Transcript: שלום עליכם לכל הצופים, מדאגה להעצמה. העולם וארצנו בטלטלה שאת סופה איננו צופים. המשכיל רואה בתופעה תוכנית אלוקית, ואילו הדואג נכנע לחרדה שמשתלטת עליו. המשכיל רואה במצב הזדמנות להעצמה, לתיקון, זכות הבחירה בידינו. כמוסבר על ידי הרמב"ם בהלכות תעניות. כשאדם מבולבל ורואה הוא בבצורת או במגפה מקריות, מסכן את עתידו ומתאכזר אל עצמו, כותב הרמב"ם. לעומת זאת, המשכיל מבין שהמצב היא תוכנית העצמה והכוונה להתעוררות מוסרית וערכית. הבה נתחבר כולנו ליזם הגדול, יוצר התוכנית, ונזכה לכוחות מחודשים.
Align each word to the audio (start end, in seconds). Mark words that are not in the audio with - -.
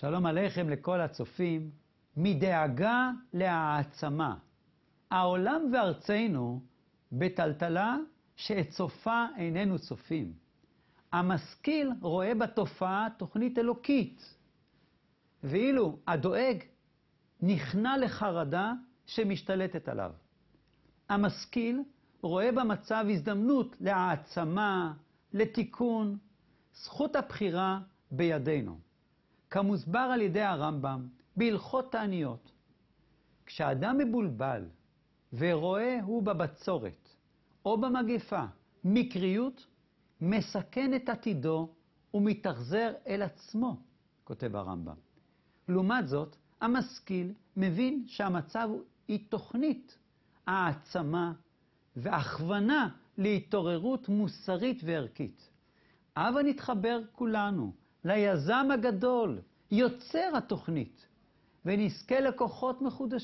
שלום 0.00 0.26
עליכם 0.26 0.68
לכל 0.68 1.00
הצופים, 1.00 1.70
מדאגה 2.16 3.10
להעצמה. 3.32 4.36
העולם 5.10 5.62
וארצנו 5.72 6.62
בטלטלה 7.12 7.96
שאת 8.36 8.70
סופה 8.70 9.26
איננו 9.36 9.78
צופים. 9.78 10.32
המשכיל 11.12 11.92
רואה 12.00 12.34
בתופעה 12.34 13.08
תוכנית 13.16 13.58
אלוקית, 13.58 14.34
ואילו 15.44 15.98
הדואג 16.06 16.56
נכנע 17.40 17.96
לחרדה 17.98 18.72
שמשתלטת 19.06 19.88
עליו. 19.88 20.12
המשכיל 21.08 21.82
רואה 22.22 22.52
במצב 22.52 23.04
הזדמנות 23.10 23.76
להעצמה, 23.80 24.92
לתיקון, 25.32 26.18
זכות 26.74 27.16
הבחירה 27.16 27.80
בידינו. 28.10 28.89
כמוסבר 29.50 29.98
על 29.98 30.20
ידי 30.20 30.42
הרמב"ם 30.42 31.08
בהלכות 31.36 31.92
תעניות. 31.92 32.52
כשאדם 33.46 33.98
מבולבל 33.98 34.64
ורואה 35.32 35.98
הוא 36.02 36.22
בבצורת 36.22 37.08
או 37.64 37.80
במגפה 37.80 38.44
מקריות, 38.84 39.66
מסכן 40.20 40.94
את 40.94 41.08
עתידו 41.08 41.68
ומתאכזר 42.14 42.92
אל 43.06 43.22
עצמו, 43.22 43.76
כותב 44.24 44.56
הרמב"ם. 44.56 44.94
לעומת 45.68 46.08
זאת, 46.08 46.36
המשכיל 46.60 47.32
מבין 47.56 48.04
שהמצב 48.06 48.68
היא 49.08 49.26
תוכנית 49.28 49.98
העצמה 50.46 51.32
והכוונה 51.96 52.88
להתעוררות 53.18 54.08
מוסרית 54.08 54.82
וערכית. 54.84 55.50
הבה 56.16 56.42
נתחבר 56.42 57.00
כולנו 57.12 57.72
ליזם 58.04 58.68
הגדול, 58.74 59.38
יוצר 59.70 60.30
התוכנית, 60.36 61.06
ונזכה 61.64 62.20
לכוחות 62.20 62.82
מחודשים. 62.82 63.18